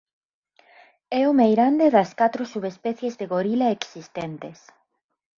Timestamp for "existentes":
3.77-4.59